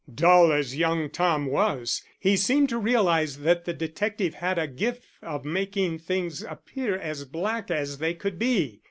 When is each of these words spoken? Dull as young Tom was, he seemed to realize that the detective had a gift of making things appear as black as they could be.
Dull 0.11 0.51
as 0.51 0.75
young 0.75 1.11
Tom 1.11 1.45
was, 1.45 2.01
he 2.19 2.35
seemed 2.35 2.69
to 2.69 2.79
realize 2.79 3.37
that 3.41 3.65
the 3.65 3.73
detective 3.73 4.33
had 4.33 4.57
a 4.57 4.65
gift 4.65 5.03
of 5.21 5.45
making 5.45 5.99
things 5.99 6.41
appear 6.41 6.97
as 6.97 7.23
black 7.23 7.69
as 7.69 7.99
they 7.99 8.15
could 8.15 8.39
be. 8.39 8.79